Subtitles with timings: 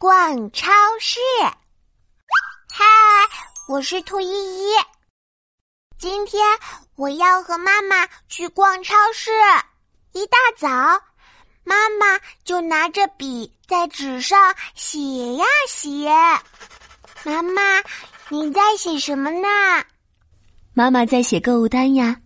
[0.00, 1.20] 逛超市。
[2.72, 2.86] 嗨，
[3.68, 4.72] 我是兔依依。
[5.98, 6.42] 今天
[6.96, 9.30] 我要和妈妈去逛超市。
[10.12, 10.68] 一大早，
[11.64, 16.08] 妈妈就拿着笔在纸上写呀写。
[17.22, 17.60] 妈妈，
[18.30, 19.48] 你在写什么呢？
[20.72, 22.16] 妈妈在写购物单呀。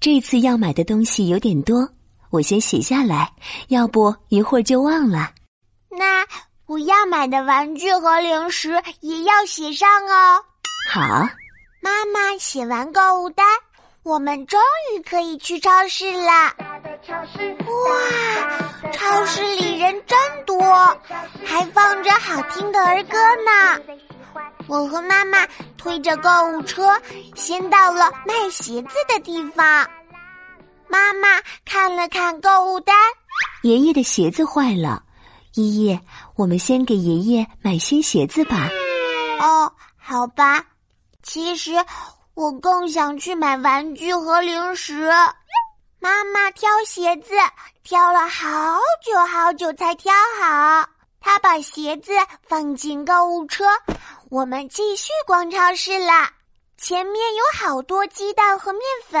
[0.00, 1.88] 这次要买的东西有点多，
[2.30, 3.32] 我先写下来，
[3.68, 5.32] 要不一会儿就忘了。
[5.90, 6.26] 那
[6.74, 10.44] 我要买的玩具和零食也要写上哦。
[10.90, 11.00] 好，
[11.80, 13.46] 妈妈写完购物单，
[14.02, 14.60] 我们终
[14.92, 16.52] 于可以去超市了。
[17.68, 20.60] 哇，超市里人真多，
[21.46, 23.80] 还放着好听的儿歌呢。
[24.66, 25.46] 我和妈妈
[25.78, 27.00] 推着购物车，
[27.36, 29.88] 先到了卖鞋子的地方。
[30.88, 32.96] 妈妈看了看购物单，
[33.62, 35.03] 爷爷的鞋子坏了。
[35.54, 35.98] 依依，
[36.36, 38.68] 我们先给爷爷买新鞋子吧。
[39.40, 40.64] 哦，好吧。
[41.22, 41.72] 其实
[42.34, 45.10] 我更想去买玩具和零食。
[46.00, 47.34] 妈妈挑鞋子，
[47.82, 50.86] 挑了好久好久才挑好。
[51.20, 52.12] 她把鞋子
[52.46, 53.64] 放进购物车，
[54.28, 56.30] 我们继续逛超市啦。
[56.76, 59.20] 前面有好多鸡蛋和面粉。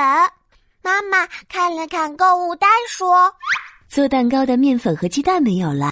[0.82, 3.32] 妈妈看了看购物单，说
[3.88, 5.90] ：“做蛋糕的面粉和鸡蛋没有了。”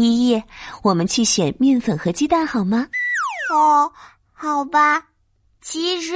[0.00, 0.42] 依依，
[0.82, 2.86] 我们去选面粉和鸡蛋好吗？
[3.52, 3.92] 哦，
[4.32, 5.04] 好吧。
[5.60, 6.14] 其实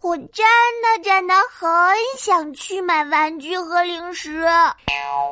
[0.00, 0.46] 我真
[0.80, 1.68] 的真的很
[2.16, 4.46] 想去买玩具和零食。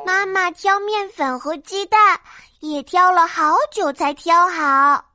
[0.05, 2.19] 妈妈挑面粉和鸡蛋
[2.59, 5.05] 也挑了好久才挑好。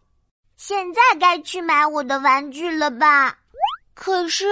[0.57, 3.37] 现在该去买我的玩具了吧？
[3.95, 4.47] 可是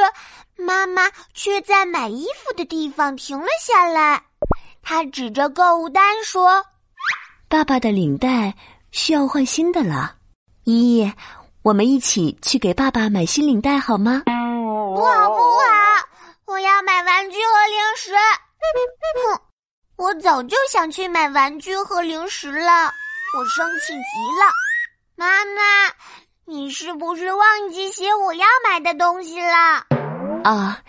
[0.56, 4.23] 妈妈却在买衣服的地方停了下来。
[4.83, 6.62] 她指着购物单说。
[7.48, 8.52] 爸爸的领带
[8.91, 10.16] 需要换新的了，
[10.64, 11.12] 依依，
[11.62, 14.22] 我们一起去给爸爸买新领带好吗？
[14.27, 15.64] 不好不好，
[16.47, 18.10] 我要买玩具和零食。
[19.37, 19.41] 哼，
[19.97, 22.91] 我早就想去买玩具和零食了，
[23.38, 24.50] 我生气极了。
[25.15, 25.62] 妈妈，
[26.47, 29.87] 你是不是忘记写我要买的东西了？
[30.42, 30.82] 啊，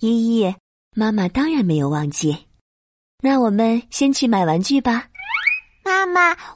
[0.00, 0.54] 依依，
[0.94, 2.46] 妈妈当然没有忘记。
[3.22, 5.06] 那我们先去买玩具吧。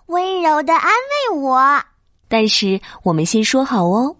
[0.06, 1.82] 温柔的安慰我，
[2.28, 4.16] 但是我们先说好哦，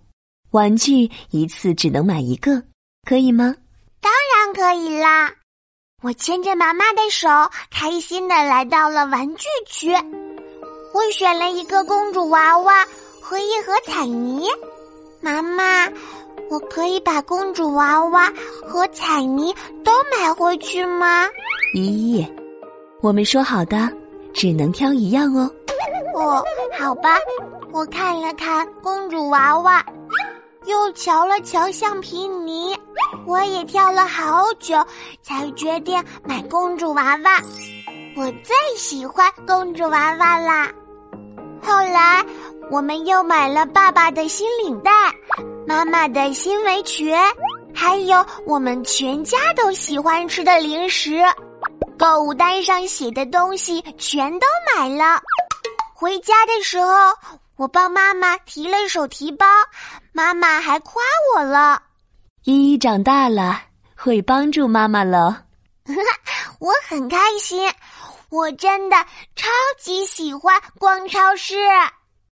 [0.51, 2.63] 玩具一次只能买一个，
[3.07, 3.55] 可以吗？
[4.01, 5.33] 当然可以啦！
[6.03, 7.29] 我牵着妈妈的手，
[7.71, 9.93] 开心的来到了玩具区。
[10.95, 12.87] 我选了一个公主娃娃
[13.21, 14.47] 和一盒彩泥。
[15.21, 15.91] 妈妈，
[16.49, 18.33] 我可以把公主娃娃
[18.65, 19.53] 和彩泥
[19.83, 21.27] 都买回去吗？
[21.75, 22.27] 依依，
[23.01, 23.91] 我们说好的。
[24.37, 25.51] 只能挑一样哦。
[26.15, 26.45] 哦，
[26.79, 27.17] 好吧。
[27.73, 29.85] 我看了看公主娃娃，
[30.67, 32.77] 又瞧了瞧橡皮泥，
[33.27, 34.77] 我也挑了好久，
[35.23, 37.41] 才决定买公主娃娃。
[38.15, 40.71] 我最喜欢公主娃娃啦。
[41.63, 42.25] 后来，
[42.71, 44.91] 我们又买了爸爸的新领带，
[45.67, 47.15] 妈妈的新围裙，
[47.75, 51.23] 还有我们全家都喜欢吃的零食。
[51.99, 55.21] 购物单上写的东西全都买了，
[55.95, 56.93] 回家的时候
[57.57, 59.47] 我帮妈妈提了手提包，
[60.13, 61.03] 妈妈还夸
[61.35, 61.83] 我了。
[62.45, 63.63] 依依长大了，
[63.97, 65.45] 会帮助妈妈了。
[66.61, 67.73] 我很开心，
[68.29, 68.97] 我真的
[69.35, 69.49] 超
[69.79, 71.57] 级喜欢逛超市。